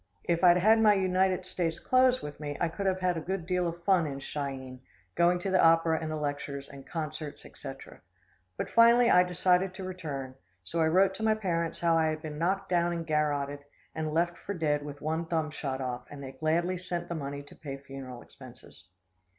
If 0.23 0.43
I'd 0.43 0.57
had 0.57 0.81
my 0.81 0.95
United 0.95 1.45
States 1.45 1.79
clothes 1.79 2.23
with 2.23 2.39
me, 2.39 2.57
I 2.59 2.69
could 2.69 2.87
have 2.87 3.01
had 3.01 3.17
a 3.17 3.21
good 3.21 3.45
deal 3.45 3.67
of 3.67 3.83
fun 3.83 4.07
in 4.07 4.19
Chi 4.19 4.51
eene, 4.53 4.79
going 5.13 5.37
to 5.37 5.51
the 5.51 5.61
opera 5.63 5.99
and 6.01 6.09
the 6.09 6.15
lectures, 6.15 6.67
and 6.67 6.87
concerts, 6.89 7.45
et 7.45 7.55
cetera. 7.55 8.01
But 8.57 8.71
finally 8.71 9.11
I 9.11 9.21
decided 9.21 9.75
to 9.75 9.83
return, 9.83 10.33
so 10.63 10.81
I 10.81 10.87
wrote 10.87 11.13
to 11.17 11.23
my 11.23 11.35
parents 11.35 11.81
how 11.81 11.99
I 11.99 12.07
had 12.07 12.23
been 12.23 12.39
knocked 12.39 12.69
down 12.69 12.93
and 12.93 13.05
garroted, 13.05 13.59
and 13.93 14.11
left 14.11 14.39
for 14.39 14.55
dead 14.55 14.83
with 14.83 15.01
one 15.01 15.27
thumb 15.27 15.51
shot 15.51 15.81
off, 15.81 16.07
and 16.09 16.23
they 16.23 16.31
gladly 16.31 16.79
sent 16.79 17.07
the 17.07 17.13
money 17.13 17.43
to 17.43 17.55
pay 17.55 17.77
funeral 17.77 18.23
expenses. 18.23 18.85